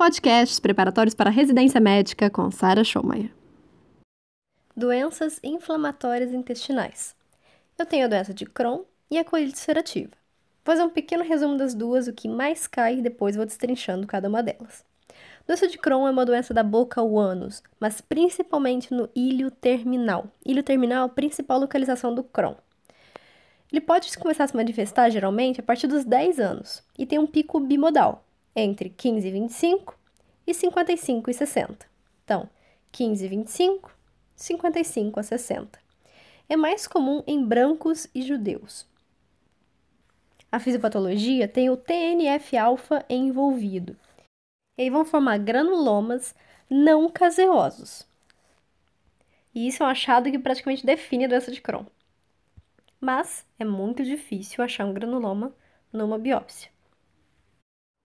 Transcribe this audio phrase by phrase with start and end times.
[0.00, 3.30] Podcasts preparatórios para residência médica com Sara Schomayer.
[4.74, 7.14] Doenças inflamatórias intestinais.
[7.76, 10.12] Eu tenho a doença de Crohn e a colite ulcerativa.
[10.64, 14.06] Vou fazer um pequeno resumo das duas, o que mais cai, e depois vou destrinchando
[14.06, 14.86] cada uma delas.
[15.46, 20.28] Doença de Crohn é uma doença da boca ou ânus, mas principalmente no ilho terminal.
[20.46, 22.54] Ilho terminal é a principal localização do Crohn.
[23.70, 27.26] Ele pode começar a se manifestar geralmente a partir dos 10 anos e tem um
[27.26, 28.24] pico bimodal,
[28.60, 29.98] entre 15 e 25
[30.46, 31.86] e 55 e 60.
[32.24, 32.48] Então,
[32.92, 33.96] 15 e 25,
[34.36, 35.78] 55 a 60.
[36.48, 38.86] É mais comum em brancos e judeus.
[40.50, 43.96] A fisiopatologia tem o TNF-alfa envolvido.
[44.76, 46.34] E aí vão formar granulomas
[46.68, 48.06] não caseosos.
[49.54, 51.84] E isso é um achado que praticamente define a doença de Crohn
[53.00, 55.54] mas é muito difícil achar um granuloma
[55.92, 56.70] numa biópsia.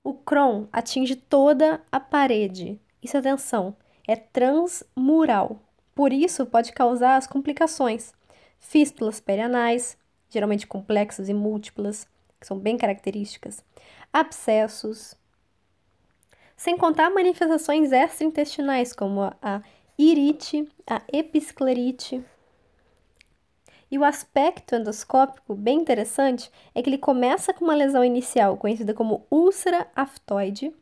[0.06, 2.80] O Crohn atinge toda a parede.
[3.02, 3.76] Isso, atenção,
[4.08, 5.60] é transmural.
[5.96, 8.14] Por isso, pode causar as complicações.
[8.60, 9.98] Fístulas perianais,
[10.30, 12.08] geralmente complexas e múltiplas,
[12.40, 13.64] que são bem características.
[14.14, 15.16] Abscessos.
[16.56, 19.64] Sem contar manifestações extraintestinais, como a
[19.98, 22.24] irite, a episclerite,
[23.96, 28.94] e o aspecto endoscópico bem interessante é que ele começa com uma lesão inicial conhecida
[28.94, 30.76] como úlcera aftoide,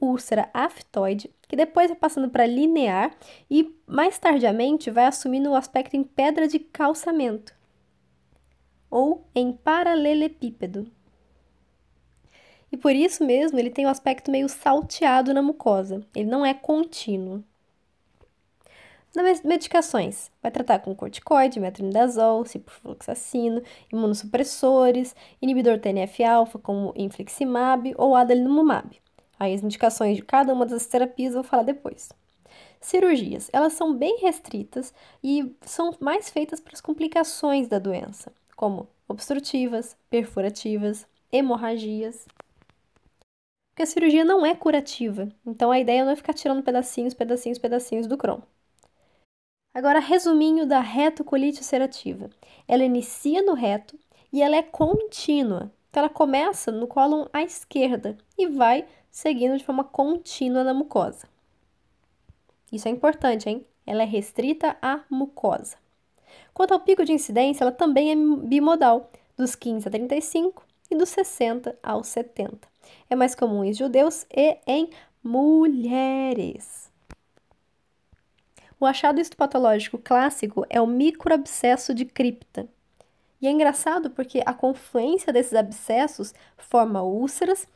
[0.00, 3.14] úlcera aftoide, que depois vai passando para linear
[3.48, 7.54] e mais tardiamente vai assumindo o aspecto em pedra de calçamento
[8.90, 10.90] ou em paralelepípedo.
[12.72, 16.52] E por isso mesmo ele tem um aspecto meio salteado na mucosa, ele não é
[16.52, 17.44] contínuo.
[19.44, 29.00] Medicações, vai tratar com corticoide, metronidazol, ciprofloxacino, imunossupressores, inibidor TNF-alfa como infliximab ou adalimumab.
[29.38, 32.10] Aí as indicações de cada uma dessas terapias eu vou falar depois.
[32.80, 38.88] Cirurgias, elas são bem restritas e são mais feitas para as complicações da doença, como
[39.08, 42.26] obstrutivas, perfurativas, hemorragias.
[43.70, 47.58] Porque a cirurgia não é curativa, então a ideia não é ficar tirando pedacinhos, pedacinhos,
[47.58, 48.40] pedacinhos do Crohn.
[49.76, 52.30] Agora, resuminho da retocolite ulcerativa.
[52.66, 53.94] Ela inicia no reto
[54.32, 55.70] e ela é contínua.
[55.90, 61.28] Então, ela começa no cólon à esquerda e vai seguindo de forma contínua na mucosa.
[62.72, 63.66] Isso é importante, hein?
[63.86, 65.76] Ela é restrita à mucosa.
[66.54, 68.16] Quanto ao pico de incidência, ela também é
[68.46, 72.66] bimodal, dos 15 a 35 e dos 60 aos 70.
[73.10, 74.88] É mais comum em judeus e em
[75.22, 76.95] mulheres.
[78.78, 82.68] O achado histopatológico clássico é o microabscesso de cripta.
[83.40, 87.68] E é engraçado porque a confluência desses abscessos forma úlceras,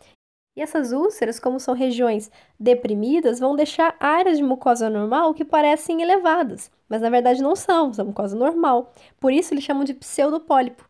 [0.56, 6.02] e essas úlceras, como são regiões deprimidas, vão deixar áreas de mucosa normal que parecem
[6.02, 8.92] elevadas, mas na verdade não são, são mucosa normal.
[9.20, 10.88] Por isso eles chamam de pseudopólipo.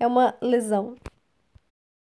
[0.00, 0.96] É uma lesão,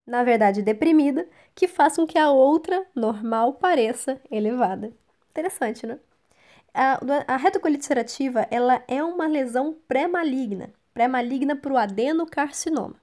[0.06, 4.92] na verdade deprimida, que faz com que a outra normal pareça elevada.
[5.30, 5.98] Interessante, né?
[6.72, 12.96] A, a retocolite ulcerativa ela é uma lesão pré-maligna, pré-maligna para o adenocarcinoma.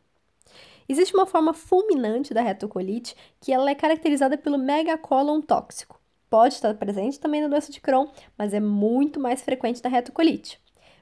[0.90, 6.00] Existe uma forma fulminante da retocolite que ela é caracterizada pelo megacolon tóxico.
[6.30, 8.08] Pode estar presente também na doença de Crohn,
[8.38, 10.60] mas é muito mais frequente na retocolite.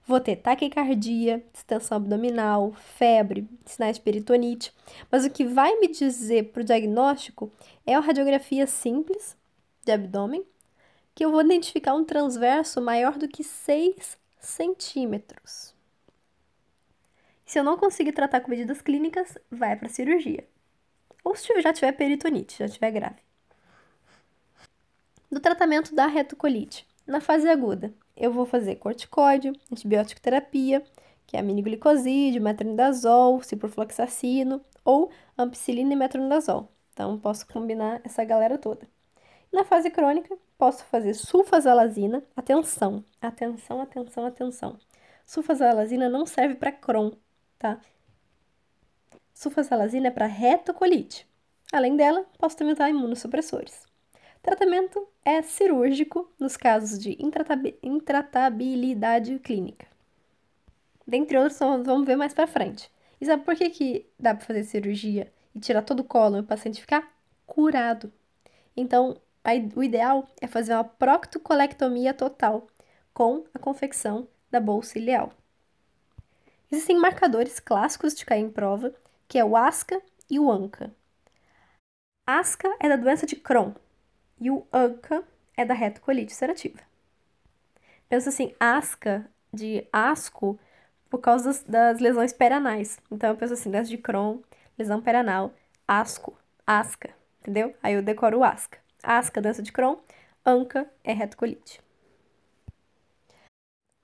[0.07, 4.71] Vou ter taquicardia, distensão abdominal, febre, sinais de peritonite,
[5.11, 7.51] mas o que vai me dizer para o diagnóstico
[7.85, 9.35] é a radiografia simples
[9.83, 10.45] de abdômen
[11.15, 15.73] que eu vou identificar um transverso maior do que 6 centímetros.
[17.45, 20.45] Se eu não conseguir tratar com medidas clínicas, vai para cirurgia.
[21.23, 23.23] Ou se já tiver peritonite, já tiver grave.
[25.31, 26.85] Do tratamento da retocolite.
[27.07, 30.83] Na fase aguda, eu vou fazer corticóide, antibiótico terapia,
[31.25, 36.71] que é aminoglicosídeo, metronidazol, ciprofloxacino ou ampicilina e metronidazol.
[36.93, 38.87] Então, posso combinar essa galera toda.
[39.55, 42.21] Na fase crônica, posso fazer sulfasalazina.
[42.35, 44.77] Atenção, atenção, atenção, atenção.
[45.25, 47.11] Sulfasalazina não serve para Crohn,
[47.57, 47.79] tá?
[49.33, 51.25] Sulfasalazina é para retocolite.
[51.71, 53.85] Além dela, posso também usar imunossupressores.
[54.43, 57.17] Tratamento é cirúrgico nos casos de
[57.81, 59.87] intratabilidade clínica.
[61.07, 62.91] Dentre outros, vamos ver mais para frente.
[63.21, 66.41] E sabe por que, que dá para fazer cirurgia e tirar todo o colo e
[66.41, 67.09] o paciente ficar
[67.45, 68.11] curado?
[68.75, 69.15] Então,
[69.75, 72.67] o ideal é fazer uma proctocolectomia total
[73.13, 75.31] com a confecção da bolsa ileal.
[76.71, 78.93] Existem marcadores clássicos de cair em prova,
[79.27, 80.91] que é o ASCA e o ANCA.
[82.25, 83.73] ASCA é da doença de Crohn
[84.39, 85.23] e o ANCA
[85.55, 86.79] é da retocolite ulcerativa.
[88.09, 90.59] Pensa assim, asca de asco
[91.09, 92.99] por causa das, das lesões peranais.
[93.11, 94.41] Então eu penso assim, doença de Crohn,
[94.77, 95.53] lesão peranal,
[95.87, 97.75] asco, asca, entendeu?
[97.81, 98.84] aí eu decoro o asca.
[99.05, 99.97] Asca, doença de Crohn,
[100.45, 101.81] anca é retocolite.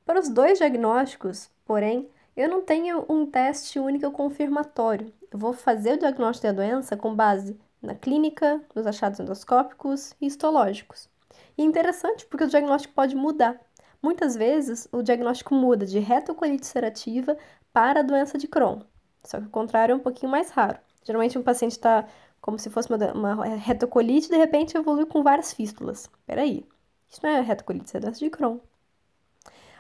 [0.06, 5.14] Para os dois diagnósticos, porém, eu não tenho um teste único confirmatório.
[5.32, 10.28] Eu vou fazer o diagnóstico da doença com base na clínica, nos achados endoscópicos e
[10.28, 11.10] histológicos.
[11.58, 13.60] E é interessante porque o diagnóstico pode mudar.
[14.02, 17.38] Muitas vezes, o diagnóstico muda de retocolite ulcerativa
[17.72, 18.82] para a doença de Crohn.
[19.24, 20.80] Só que o contrário é um pouquinho mais raro.
[21.04, 22.08] Geralmente, um paciente está
[22.42, 26.10] como se fosse uma, uma retocolite de repente evolui com várias fístulas.
[26.26, 26.66] Peraí,
[27.08, 28.60] isso não é retocolite, isso é doença de Crohn.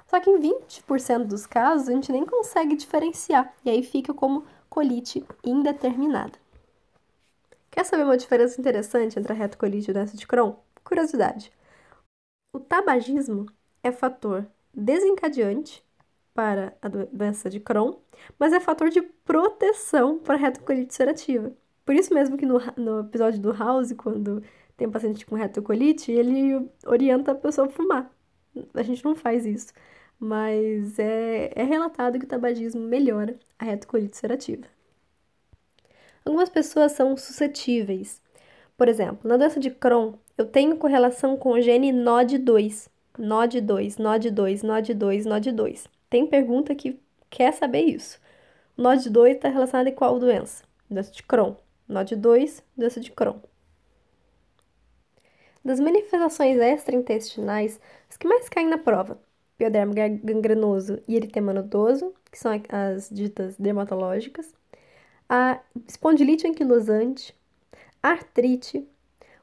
[0.06, 4.46] Só que em 20% dos casos a gente nem consegue diferenciar, e aí fica como
[4.70, 6.38] colite indeterminada.
[7.72, 10.56] Quer saber uma diferença interessante entre a retocolite e a doença de Crohn?
[10.84, 11.52] Curiosidade.
[12.54, 13.46] O tabagismo
[13.82, 15.82] é fator desencadeante
[16.34, 17.96] para a doença de Crohn,
[18.38, 21.54] mas é fator de proteção para a retocolite ulcerativa.
[21.92, 24.42] Por isso mesmo que no, no episódio do House, quando
[24.78, 28.10] tem um paciente com retocolite, ele orienta a pessoa a fumar.
[28.74, 29.74] A gente não faz isso
[30.22, 34.68] mas é, é relatado que o tabagismo melhora a retocolite ulcerativa.
[36.24, 38.22] Algumas pessoas são suscetíveis.
[38.78, 42.88] Por exemplo, na doença de Crohn, eu tenho correlação com o gene NOD2.
[43.18, 45.88] NOD2, NOD2, NOD2, NOD2.
[46.08, 48.20] Tem pergunta que quer saber isso.
[48.78, 50.64] O NOD2 está relacionado a qual doença?
[50.88, 51.56] Doença de Crohn.
[51.92, 53.40] NOD2, doença de Crohn.
[55.64, 57.80] Das manifestações extraintestinais,
[58.10, 59.20] as que mais caem na prova
[59.62, 64.52] piodermo gangrenoso e eritema nodoso, que são as ditas dermatológicas,
[65.30, 67.36] a espondilite anquilosante,
[68.02, 68.88] artrite,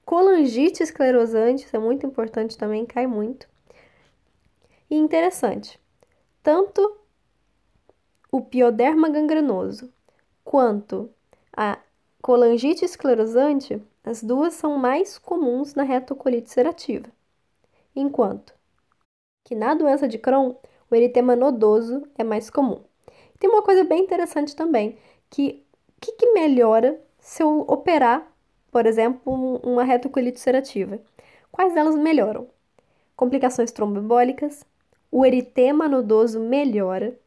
[0.05, 3.49] colangite esclerosante, isso é muito importante também, cai muito.
[4.91, 5.79] E interessante,
[6.43, 6.99] tanto
[8.33, 9.93] o pioderma gangrenoso
[10.43, 11.11] quanto
[11.57, 11.79] a
[12.23, 17.09] colangite esclerosante, as duas são mais comuns na retocolite ulcerativa,
[17.95, 18.55] enquanto
[19.45, 20.55] que na doença de Crohn,
[20.91, 22.83] o eritema nodoso é mais comum.
[23.39, 24.99] Tem uma coisa bem interessante também,
[25.31, 25.65] que
[25.97, 28.31] o que, que, melhora se eu operar,
[28.71, 31.01] por exemplo, uma retocolite ulcerativa?
[31.51, 32.49] Quais delas melhoram?
[33.17, 34.65] Complicações tromboembólicas,
[35.11, 37.19] o eritema nodoso melhora,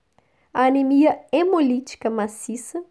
[0.54, 2.84] a anemia hemolítica maciça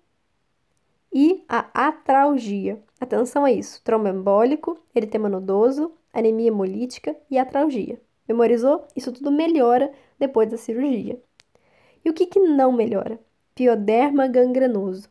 [1.13, 2.81] e a atralgia.
[3.01, 8.01] Atenção a isso: tromboembólico, eritema nodoso, anemia hemolítica e atralgia.
[8.29, 8.87] Memorizou?
[8.95, 11.21] Isso tudo melhora depois da cirurgia.
[12.05, 13.19] E o que, que não melhora?
[13.55, 15.09] Pioderma gangrenoso.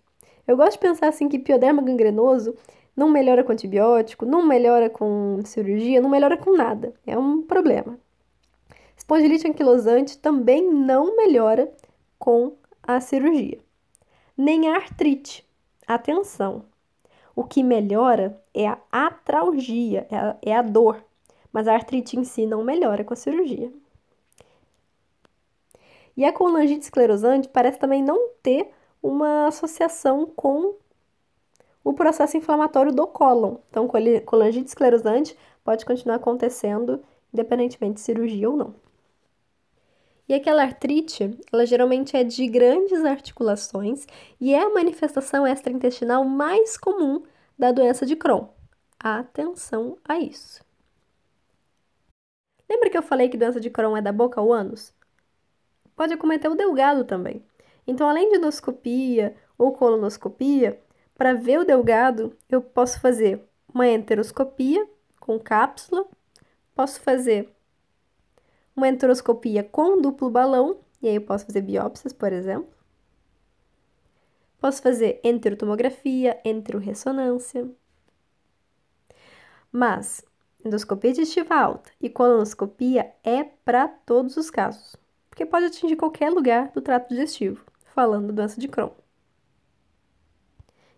[0.47, 2.55] Eu gosto de pensar assim que pioderma gangrenoso
[2.95, 6.93] não melhora com antibiótico, não melhora com cirurgia, não melhora com nada.
[7.05, 7.99] É um problema.
[8.97, 11.71] Espondilite anquilosante também não melhora
[12.17, 12.53] com
[12.83, 13.59] a cirurgia.
[14.37, 15.48] Nem a artrite.
[15.89, 16.63] Atenção!
[17.35, 21.03] O que melhora é a atralgia, é a, é a dor
[21.51, 23.71] mas a artrite em si não melhora com a cirurgia.
[26.15, 28.69] E a colangite esclerosante parece também não ter
[29.01, 30.75] uma associação com
[31.83, 33.55] o processo inflamatório do cólon.
[33.69, 33.87] Então,
[34.25, 37.01] colangite esclerosante pode continuar acontecendo
[37.33, 38.88] independentemente de cirurgia ou não.
[40.29, 44.05] E aquela artrite, ela geralmente é de grandes articulações
[44.39, 47.23] e é a manifestação extraintestinal mais comum
[47.57, 48.47] da doença de Crohn.
[48.99, 50.63] Atenção a isso.
[52.69, 54.93] Lembra que eu falei que doença de Crohn é da boca ao ânus?
[55.95, 57.43] Pode acometer o delgado também.
[57.87, 60.79] Então, além de endoscopia ou colonoscopia,
[61.15, 63.41] para ver o delgado, eu posso fazer
[63.73, 64.87] uma enteroscopia
[65.19, 66.05] com cápsula,
[66.75, 67.51] posso fazer
[68.79, 72.73] uma enteroscopia com duplo balão, e aí eu posso fazer biópsias, por exemplo.
[74.59, 77.69] Posso fazer enterotomografia, enteroressonância.
[79.71, 80.23] Mas
[80.63, 84.95] Endoscopia digestiva alta e colonoscopia é para todos os casos,
[85.29, 87.63] porque pode atingir qualquer lugar do trato digestivo,
[87.95, 88.91] falando doença de Crohn.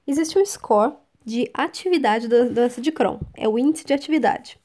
[0.08, 4.60] Existe um score de atividade da doença de Crohn, é o índice de atividade.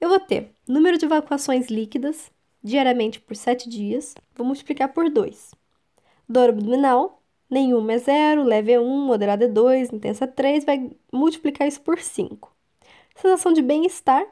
[0.00, 2.30] Eu vou ter número de evacuações líquidas
[2.62, 5.54] diariamente por 7 dias, vou multiplicar por 2.
[6.28, 10.90] Dor abdominal, nenhuma é 0, leve é 1, moderada é 2, intensa é 3, vai
[11.12, 12.52] multiplicar isso por 5.
[13.14, 14.26] Sensação de bem-estar,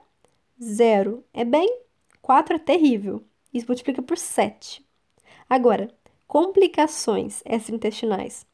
[0.62, 1.80] zero é bem,
[2.20, 3.22] 4 é terrível.
[3.52, 4.84] Isso multiplica por 7.
[5.48, 5.88] Agora,
[6.26, 8.44] complicações extraintestinais,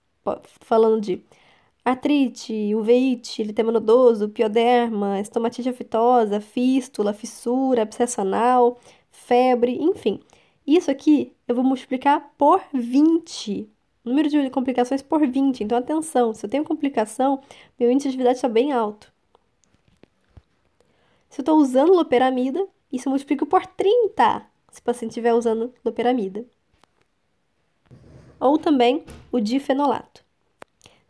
[0.61, 1.25] falando de
[1.85, 8.79] artrite, uveite, litema nodoso, pioderma, estomatite aftosa, fístula, fissura, abscesso anal,
[9.11, 10.21] febre, enfim.
[10.67, 13.69] Isso aqui eu vou multiplicar por 20.
[14.05, 15.63] Número de complicações por 20.
[15.63, 17.41] Então, atenção, se eu tenho complicação,
[17.79, 19.13] meu índice de atividade está bem alto.
[21.29, 25.73] Se eu estou usando loperamida, isso eu multiplico por 30, se o paciente estiver usando
[25.85, 26.45] loperamida.
[28.39, 30.25] Ou também o difenolato.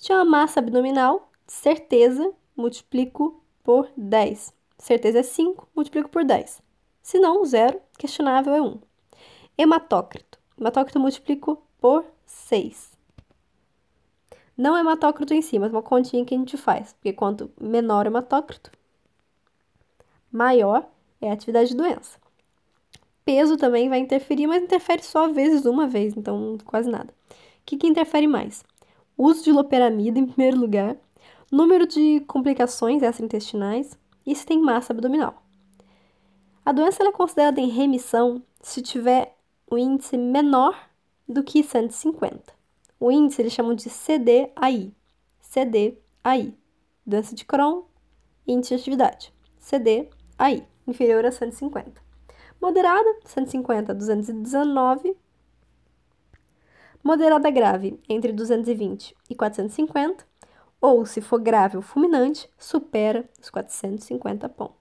[0.00, 4.54] Tiver uma massa abdominal, certeza, multiplico por 10.
[4.78, 6.62] Certeza é 5, multiplico por 10.
[7.02, 8.80] Se não, zero, questionável é 1.
[9.58, 10.38] Hematócrito.
[10.58, 12.92] Hematócrito multiplico por 6.
[14.56, 16.94] Não hematócrito em si, mas uma continha que a gente faz.
[16.94, 18.70] Porque quanto menor o hematócrito,
[20.32, 20.88] maior
[21.20, 22.18] é a atividade de doença.
[23.22, 27.12] Peso também vai interferir, mas interfere só vezes uma vez, então quase nada.
[27.30, 27.34] O
[27.66, 28.64] que, que interfere mais?
[29.22, 30.96] Uso de loperamida em primeiro lugar,
[31.52, 35.42] número de complicações extraintestinais e se tem massa abdominal.
[36.64, 39.36] A doença é considerada em remissão se tiver
[39.70, 40.74] o um índice menor
[41.28, 42.52] do que 150.
[42.98, 44.92] O índice eles chamam de CDAI.
[45.42, 46.54] CDAI.
[47.06, 47.82] Doença de Crohn,
[48.46, 49.34] índice de atividade.
[49.58, 51.92] CDAI, inferior a 150.
[52.60, 55.16] Moderada, 150 a 219
[57.02, 60.24] moderada grave entre 220 e 450,
[60.80, 64.80] ou se for grave ou fulminante, supera os 450 pontos.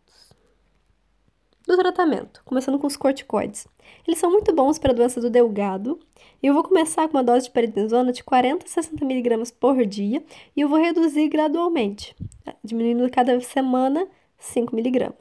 [1.67, 3.67] Do tratamento, começando com os corticoides.
[4.07, 5.99] Eles são muito bons para a doença do delgado,
[6.41, 9.85] e eu vou começar com uma dose de prednisona de 40 a 60 mg por
[9.85, 10.23] dia,
[10.55, 12.15] e eu vou reduzir gradualmente,
[12.63, 14.07] diminuindo cada semana
[14.39, 15.13] 5 mg.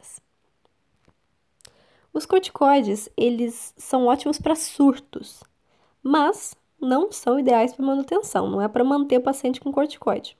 [2.15, 5.45] Os corticoides, eles são ótimos para surtos,
[6.03, 10.37] mas não são ideais para manutenção, não é para manter o paciente com corticoide.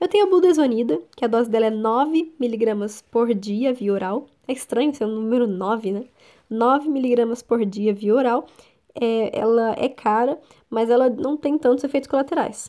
[0.00, 4.26] Eu tenho a budesonida, que a dose dela é 9mg por dia via oral.
[4.48, 6.04] É estranho ser o número 9, né?
[6.50, 8.46] 9mg por dia via oral.
[9.00, 12.68] É, ela é cara, mas ela não tem tantos efeitos colaterais.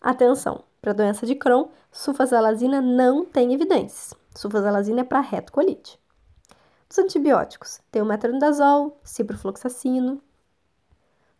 [0.00, 4.12] Atenção, para doença de Crohn, sulfasalazina não tem evidências.
[4.34, 5.98] Sulfasalazina é para retocolite.
[6.88, 10.20] Dos antibióticos, tem o metronidazol, ciprofloxacino,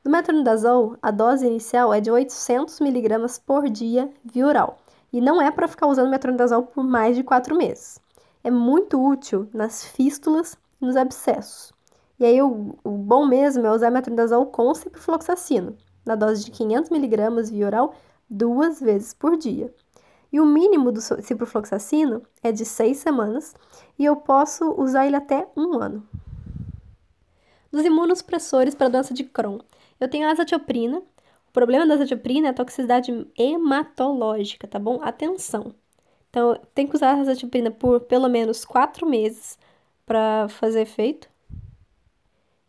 [0.07, 4.79] no metronidazol, a dose inicial é de 800 mg por dia via oral,
[5.13, 8.01] e não é para ficar usando metronidazol por mais de 4 meses.
[8.45, 11.73] É muito útil nas fístulas e nos abscessos.
[12.21, 16.89] E aí o, o bom mesmo é usar metronidazol com ciprofloxacino, na dose de 500
[16.93, 17.93] mg via oral,
[18.31, 19.75] duas vezes por dia.
[20.33, 23.57] E o mínimo do ciprofloxacino é de 6 semanas
[23.99, 26.07] e eu posso usar ele até um ano.
[27.73, 29.59] Dos imunossupressores para doença de Crohn.
[30.01, 30.99] Eu tenho azatioprina.
[31.49, 35.01] O problema da azatioprina é a toxicidade hematológica, tá bom?
[35.03, 35.75] Atenção.
[36.31, 39.59] Então, tem que usar a azatioprina por pelo menos quatro meses
[40.05, 41.29] para fazer efeito.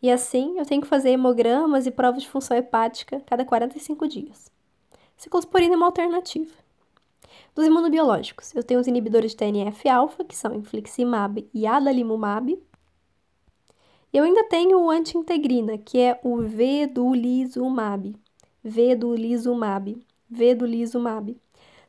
[0.01, 4.51] E assim, eu tenho que fazer hemogramas e provas de função hepática cada 45 dias.
[5.17, 6.53] Ciclosporina é uma alternativa.
[7.55, 12.57] Dos imunobiológicos, eu tenho os inibidores de TNF-alfa, que são infliximab e adalimumab.
[14.17, 18.15] Eu ainda tenho o anti-integrina, que é o vedolizumab.
[18.63, 20.03] Vedolizumab.
[20.27, 21.38] Vedolizumab.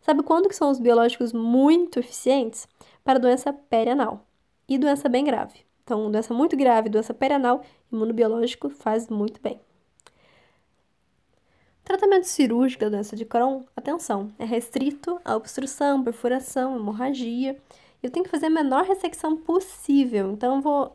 [0.03, 2.69] Sabe quando que são os biológicos muito eficientes?
[3.03, 4.27] Para doença perianal
[4.69, 5.61] e doença bem grave.
[5.83, 9.59] Então, doença muito grave, doença perianal, imunobiológico faz muito bem.
[11.83, 17.57] Tratamento cirúrgico da doença de Crohn, atenção, é restrito à obstrução, perfuração, hemorragia.
[18.03, 20.95] Eu tenho que fazer a menor ressecção possível, então vou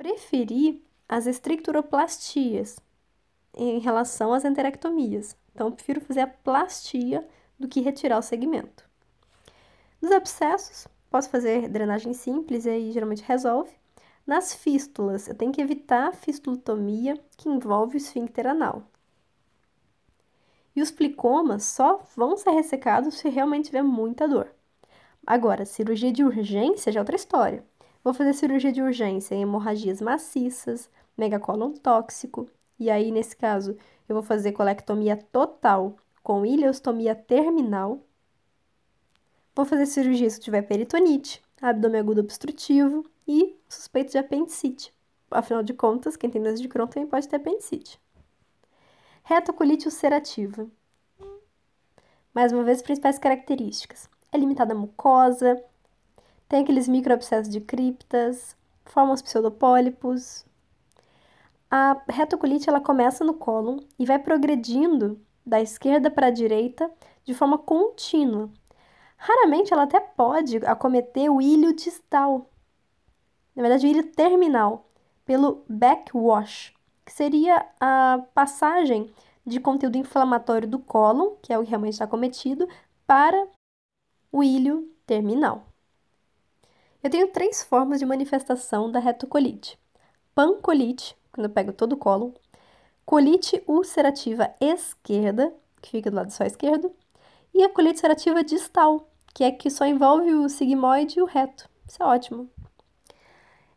[0.00, 2.80] preferi as estricturoplastias
[3.54, 5.36] em relação às enterectomias.
[5.54, 7.28] Então, eu prefiro fazer a plastia
[7.58, 8.82] do que retirar o segmento.
[10.00, 13.74] Nos abscessos, posso fazer drenagem simples e aí geralmente resolve.
[14.26, 18.84] Nas fístulas, eu tenho que evitar a fistulotomia que envolve o esfíncter anal.
[20.74, 24.50] E os plicomas só vão ser ressecados se realmente tiver muita dor.
[25.26, 27.68] Agora, cirurgia de urgência já é outra história.
[28.02, 33.76] Vou fazer cirurgia de urgência em hemorragias maciças, megacolon tóxico, e aí, nesse caso,
[34.08, 38.02] eu vou fazer colectomia total com ileostomia terminal.
[39.54, 44.94] Vou fazer cirurgia se tiver peritonite, abdômen agudo obstrutivo e suspeito de apendicite.
[45.30, 48.00] Afinal de contas, quem tem doença de Crohn também pode ter apendicite.
[49.22, 50.66] Retocolite ulcerativa.
[52.32, 54.08] Mais uma vez, principais características.
[54.32, 55.62] É limitada à mucosa,
[56.50, 60.44] tem aqueles microabscessos de criptas, formam os pseudopólipos.
[61.70, 66.90] A retocolite ela começa no cólon e vai progredindo da esquerda para a direita,
[67.24, 68.50] de forma contínua.
[69.16, 72.50] Raramente ela até pode acometer o ilho distal,
[73.54, 74.88] na verdade, o ilho terminal,
[75.24, 79.08] pelo backwash, que seria a passagem
[79.46, 82.68] de conteúdo inflamatório do cólon, que é o que realmente está cometido,
[83.06, 83.46] para
[84.32, 85.69] o ilho terminal.
[87.02, 89.78] Eu tenho três formas de manifestação da retocolite:
[90.34, 92.32] pancolite, quando eu pego todo o cólon,
[93.06, 96.92] colite ulcerativa esquerda, que fica do lado só esquerdo,
[97.54, 101.68] e a colite ulcerativa distal, que é que só envolve o sigmoide e o reto.
[101.88, 102.50] Isso é ótimo.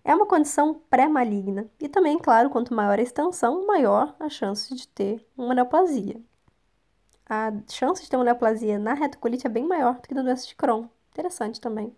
[0.03, 4.85] É uma condição pré-maligna e também, claro, quanto maior a extensão, maior a chance de
[4.89, 6.21] ter uma neoplasia.
[7.25, 10.45] A chance de ter uma neoplasia na retocolite é bem maior do que na doença
[10.45, 10.87] de Crohn.
[11.13, 11.95] Interessante também.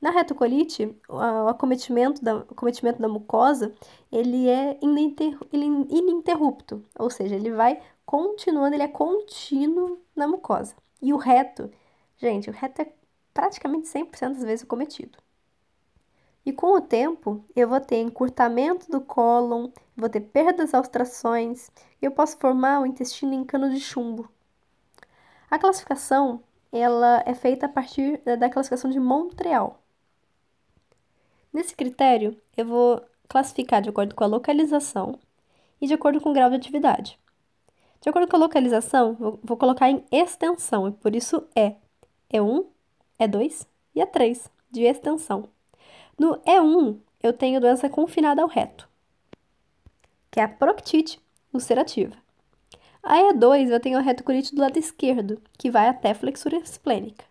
[0.00, 3.74] Na retocolite, o acometimento da, acometimento da mucosa,
[4.10, 10.74] ele é ininterrupto, ou seja, ele vai continuando, ele é contínuo na mucosa.
[11.02, 11.70] E o reto,
[12.16, 12.92] gente, o reto é
[13.34, 15.18] praticamente 100% das vezes acometido.
[16.44, 21.70] E com o tempo, eu vou ter encurtamento do cólon, vou ter perda das austrações,
[22.00, 24.30] e eu posso formar o intestino em cano de chumbo.
[25.50, 26.42] A classificação,
[26.72, 29.82] ela é feita a partir da classificação de Montreal.
[31.52, 35.18] Nesse critério, eu vou classificar de acordo com a localização
[35.80, 37.18] e de acordo com o grau de atividade.
[38.00, 41.74] De acordo com a localização, vou colocar em extensão, e por isso é
[42.32, 42.66] E1,
[43.18, 45.48] E2 e E3 de extensão.
[46.18, 48.88] No E1, eu tenho doença confinada ao reto,
[50.30, 51.20] que é a proctite
[51.52, 52.16] ulcerativa.
[53.02, 57.24] A E2, eu tenho a retocolite do lado esquerdo, que vai até flexura esplênica.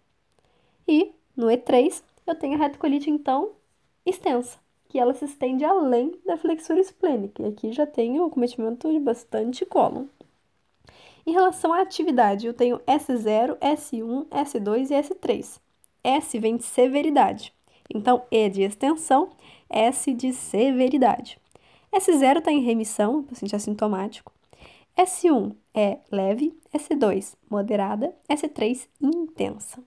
[0.88, 3.51] E no E3, eu tenho a retocolite, então,
[4.05, 7.43] extensa, que ela se estende além da flexura esplênica.
[7.43, 10.05] E aqui já tenho o cometimento de bastante cólon.
[11.25, 15.59] Em relação à atividade, eu tenho S0, S1, S2 e S3.
[16.03, 17.53] S vem de severidade.
[17.93, 19.29] Então, E de extensão,
[19.69, 21.39] S de severidade.
[21.93, 24.31] S0 está em remissão, paciente assintomático.
[24.97, 29.83] S1 é leve, S2 moderada, S3 intensa.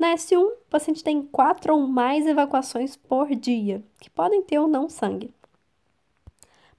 [0.00, 4.66] Na S1, o paciente tem quatro ou mais evacuações por dia, que podem ter ou
[4.66, 5.30] não sangue.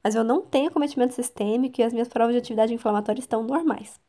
[0.04, 4.00] Mas eu não tenho acometimento sistêmico e as minhas provas de atividade inflamatória estão normais.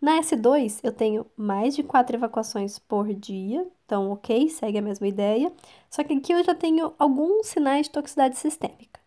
[0.00, 5.06] Na S2, eu tenho mais de quatro evacuações por dia, então, ok, segue a mesma
[5.06, 5.52] ideia,
[5.88, 8.98] só que aqui eu já tenho alguns sinais de toxicidade sistêmica.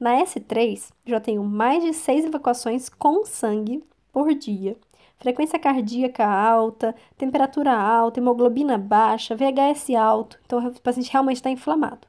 [0.00, 4.76] Na S3, já tenho mais de seis evacuações com sangue por dia,
[5.18, 12.06] frequência cardíaca alta, temperatura alta, hemoglobina baixa, VHS alto, então o paciente realmente está inflamado.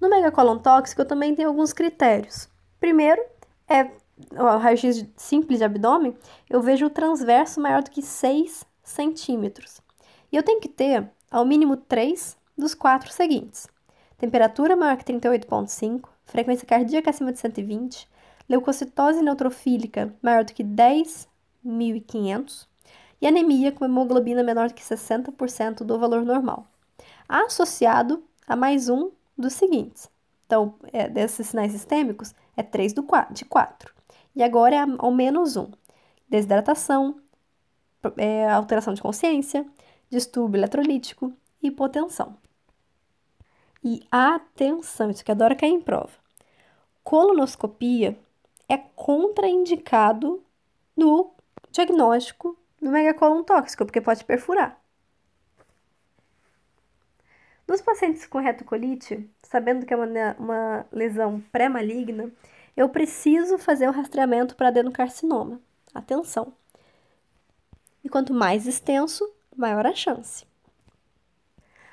[0.00, 2.48] No megacolon tóxico, eu também tenho alguns critérios.
[2.80, 3.22] Primeiro,
[3.68, 3.90] é
[4.32, 6.16] o raio-x simples de abdômen,
[6.48, 9.80] eu vejo o transverso maior do que 6 centímetros.
[10.30, 13.68] E eu tenho que ter, ao mínimo, 3 dos quatro seguintes.
[14.18, 18.08] Temperatura maior que 38,5, frequência cardíaca acima de 120,
[18.48, 21.28] leucocitose neutrofílica maior do que 10
[21.64, 22.66] 1.500
[23.20, 26.66] e anemia com hemoglobina menor que 60% do valor normal,
[27.28, 30.10] associado a mais um dos seguintes.
[30.46, 33.94] Então, é, desses sinais sistêmicos, é 3 do 4, de 4.
[34.34, 35.70] E agora é ao menos um.
[36.28, 37.20] Desidratação,
[38.16, 39.66] é, alteração de consciência,
[40.10, 42.36] distúrbio eletrolítico, hipotensão.
[43.84, 46.12] E atenção, isso que adora cair em prova.
[47.02, 48.18] Colonoscopia
[48.68, 50.42] é contraindicado
[50.96, 51.32] no
[51.72, 54.78] diagnóstico do megacolon tóxico, porque pode perfurar.
[57.66, 62.30] Nos pacientes com retocolite, sabendo que é uma, uma lesão pré-maligna,
[62.76, 65.60] eu preciso fazer o rastreamento para adenocarcinoma.
[65.94, 66.52] Atenção!
[68.04, 70.44] E quanto mais extenso, maior a chance.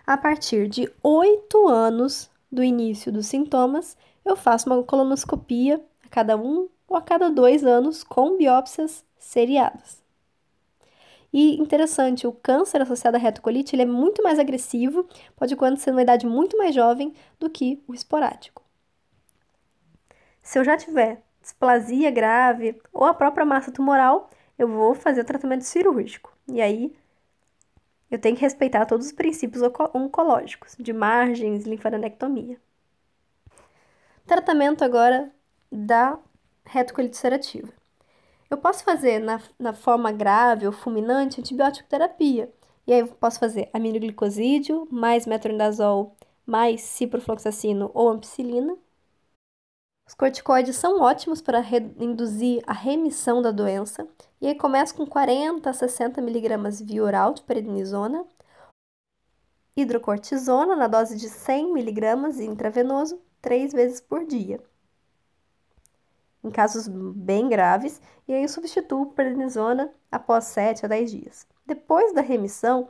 [0.05, 6.35] A partir de 8 anos do início dos sintomas, eu faço uma colonoscopia a cada
[6.35, 10.01] um ou a cada dois anos com biópsias seriadas.
[11.31, 16.01] E interessante, o câncer associado à retocolite ele é muito mais agressivo, pode acontecer numa
[16.01, 18.63] idade muito mais jovem do que o esporádico.
[20.41, 25.25] Se eu já tiver displasia grave ou a própria massa tumoral, eu vou fazer o
[25.25, 26.35] tratamento cirúrgico.
[26.47, 26.95] E aí
[28.09, 29.61] eu tenho que respeitar todos os princípios
[29.93, 32.59] oncológicos, de margens, linfadenectomia.
[34.25, 35.31] Tratamento agora
[35.71, 36.17] da
[36.65, 37.78] retocolite ulcerativa.
[38.49, 42.51] Eu posso fazer na, na forma grave ou fulminante antibiótico terapia.
[42.87, 48.75] E aí eu posso fazer aminoglicosídeo, mais metronidazol, mais ciprofloxacino ou ampicilina.
[50.07, 51.63] Os corticoides são ótimos para
[51.99, 54.07] induzir a remissão da doença,
[54.41, 58.25] e aí começa com 40 a 60 miligramas via oral de prednisona,
[59.77, 64.59] hidrocortisona na dose de 100 miligramas intravenoso, três vezes por dia.
[66.43, 71.47] Em casos bem graves, e aí eu substituo prednisona após 7 a 10 dias.
[71.65, 72.89] Depois da remissão,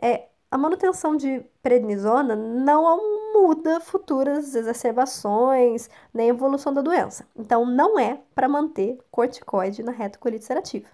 [0.00, 7.24] é, a manutenção de prednisona não muda futuras exacerbações nem evolução da doença.
[7.36, 10.88] Então, não é para manter corticoide na retocolite ulcerativa.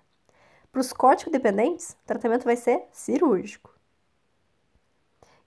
[0.71, 3.75] Para os córtico-dependentes, o tratamento vai ser cirúrgico.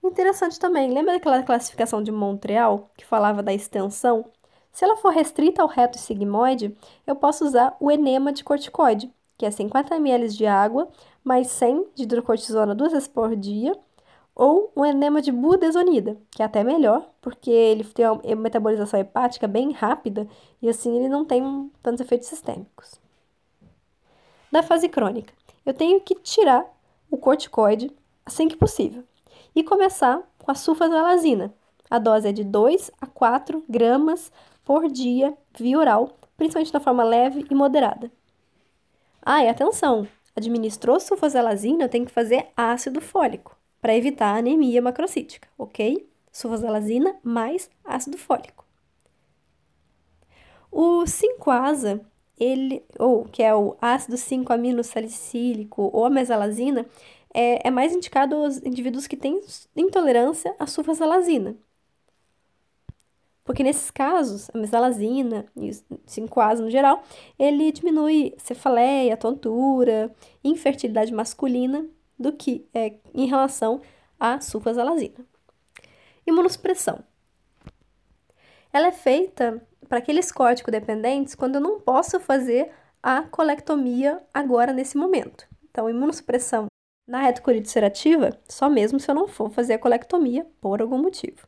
[0.04, 4.26] Interessante também, lembra daquela classificação de Montreal que falava da extensão?
[4.72, 9.46] Se ela for restrita ao reto sigmoide, eu posso usar o enema de corticoide, que
[9.46, 10.90] é 50 ml de água
[11.24, 13.74] mais 100 de hidrocortisona duas vezes por dia
[14.36, 19.48] ou um enema de budesonida, que é até melhor, porque ele tem uma metabolização hepática
[19.48, 20.28] bem rápida
[20.62, 23.00] e assim ele não tem tantos efeitos sistêmicos.
[24.50, 25.34] Da fase crônica,
[25.66, 26.66] eu tenho que tirar
[27.12, 27.92] o corticoide
[28.26, 29.04] assim que possível
[29.54, 31.54] e começar com a sulfasalazina.
[31.90, 34.32] A dose é de 2 a 4 gramas
[34.70, 38.12] por dia via oral, principalmente na forma leve e moderada.
[39.20, 40.08] Ah, e atenção!
[40.36, 46.08] Administrou sulfasalazina, tenho que fazer ácido fólico para evitar anemia macrocítica, ok?
[46.32, 48.64] Sulfasalazina mais ácido fólico.
[50.72, 52.00] O 5-asa,
[52.40, 56.86] ele, ou que é o ácido 5-aminosalicílico ou a mesalazina,
[57.34, 59.42] é, é mais indicado aos indivíduos que têm
[59.76, 61.58] intolerância à sulfasalazina.
[63.50, 65.74] Porque nesses casos, a mesalazina e o
[66.06, 67.02] 5-asa no geral,
[67.40, 71.84] ele diminui cefaleia, tontura, infertilidade masculina
[72.20, 73.82] do que é, em relação
[74.20, 75.26] à sulfasalazina.
[76.28, 77.04] Imunossupressão.
[78.72, 82.70] Ela é feita para aqueles córtico-dependentes quando eu não posso fazer
[83.02, 85.48] a colectomia agora nesse momento.
[85.72, 86.68] Então, imunossupressão
[87.08, 91.48] na retocolite ulcerativa, só mesmo se eu não for fazer a colectomia por algum motivo.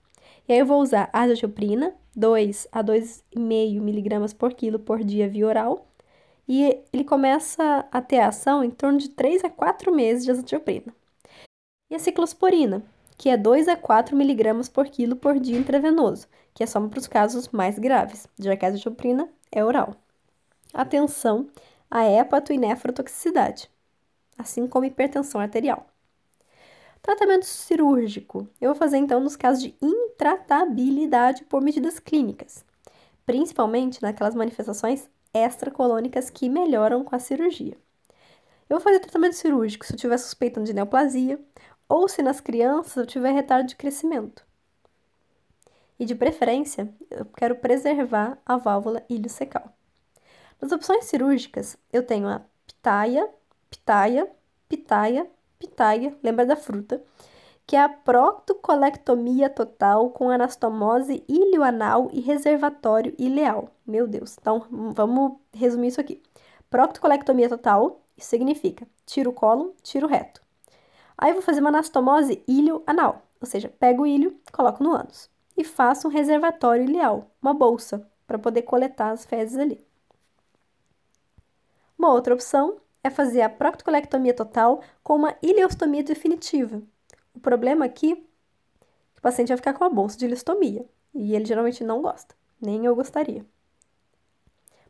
[0.51, 5.47] E aí eu vou usar azatioprina, 2 a 2,5 miligramas por quilo por dia via
[5.47, 5.87] oral,
[6.45, 10.93] e ele começa a ter ação em torno de 3 a 4 meses de azatioprina.
[11.89, 12.83] E a ciclosporina,
[13.17, 16.99] que é 2 a 4 miligramas por quilo por dia intravenoso, que é só para
[16.99, 19.95] os casos mais graves, já que a azatioprina é oral.
[20.73, 21.47] Atenção
[21.89, 23.69] à hepato e nefrotoxicidade,
[24.37, 25.87] assim como hipertensão arterial.
[27.01, 28.47] Tratamento cirúrgico.
[28.59, 32.63] Eu vou fazer então nos casos de intratabilidade por medidas clínicas,
[33.25, 37.75] principalmente naquelas manifestações extracolônicas que melhoram com a cirurgia.
[38.69, 41.39] Eu vou fazer tratamento cirúrgico se eu tiver suspeitando de neoplasia
[41.89, 44.45] ou se nas crianças eu tiver retardo de crescimento.
[45.99, 49.73] E de preferência, eu quero preservar a válvula iliocecal.
[50.61, 53.27] Nas opções cirúrgicas, eu tenho a pitaia,
[53.69, 54.31] pitaia,
[54.69, 55.29] pitaia,
[55.61, 57.01] pitaia, lembra da fruta,
[57.65, 63.69] que é a proctocolectomia total com anastomose ilioanal e reservatório ileal.
[63.85, 64.35] Meu Deus.
[64.41, 66.21] Então, vamos resumir isso aqui.
[66.69, 70.41] Proctocolectomia total, significa tiro o colo, tiro o reto.
[71.17, 75.63] Aí vou fazer uma anastomose ilioanal, ou seja, pego o ilho, coloco no ânus e
[75.63, 79.85] faço um reservatório ileal, uma bolsa, para poder coletar as fezes ali.
[81.97, 86.81] Uma outra opção é fazer a proctocolectomia total com uma ileostomia definitiva,
[87.33, 91.33] o problema aqui é que o paciente vai ficar com a bolsa de listomia e
[91.35, 93.45] ele geralmente não gosta, nem eu gostaria.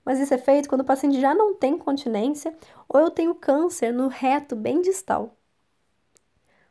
[0.03, 2.55] Mas isso é feito quando o paciente já não tem continência
[2.89, 5.37] ou eu tenho câncer no reto bem distal.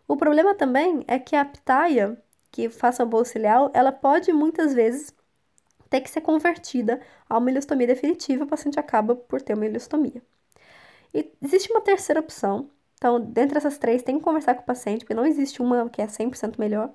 [0.08, 4.74] O problema também é que a pitaia, que faça a bolsa ileal, ela pode muitas
[4.74, 5.14] vezes
[5.88, 10.20] ter que ser convertida a uma ileostomia definitiva, o paciente acaba por ter uma ileostomia.
[11.14, 12.70] E existe uma terceira opção,
[13.00, 16.02] então, dentre essas três, tem que conversar com o paciente, porque não existe uma que
[16.02, 16.90] é 100% melhor.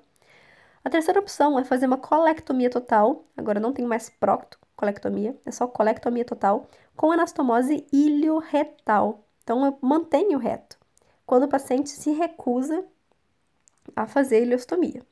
[0.84, 3.24] A terceira opção é fazer uma colectomia total.
[3.36, 9.24] Agora não tem mais procto colectomia, é só colectomia total com anastomose ilioretal.
[9.42, 10.78] Então eu mantenho o reto.
[11.26, 12.84] Quando o paciente se recusa
[13.96, 15.02] a fazer ileostomia.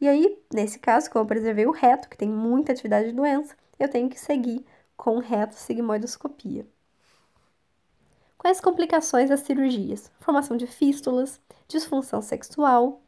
[0.00, 3.54] E aí, nesse caso, como eu preservei o reto, que tem muita atividade de doença,
[3.78, 6.66] eu tenho que seguir com reto sigmoidoscopia.
[8.44, 10.12] Quais complicações das cirurgias?
[10.20, 13.00] Formação de fístulas, disfunção sexual.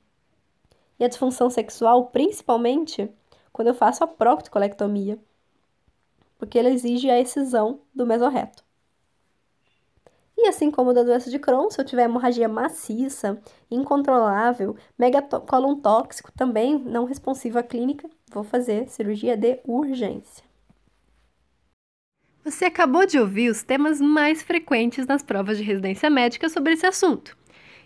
[0.99, 3.11] E a disfunção sexual, principalmente,
[3.53, 5.19] quando eu faço a proctocolectomia,
[6.39, 8.65] porque ela exige a excisão do mesorreto.
[10.39, 13.39] E assim como da doença de Crohn, se eu tiver hemorragia maciça,
[13.71, 20.46] incontrolável, megacolon tóxico, também não responsivo à clínica, vou fazer cirurgia de urgência.
[22.47, 26.87] Você acabou de ouvir os temas mais frequentes nas provas de residência médica sobre esse
[26.87, 27.37] assunto.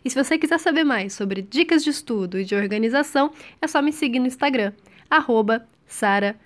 [0.05, 3.81] E se você quiser saber mais sobre dicas de estudo e de organização, é só
[3.81, 4.75] me seguir no Instagram,
[5.09, 6.39] arroba Sara.